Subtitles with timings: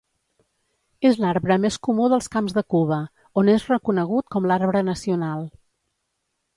[1.09, 2.99] És l'arbre més comú dels camps de Cuba,
[3.43, 5.51] on és reconegut com l'arbre nacional.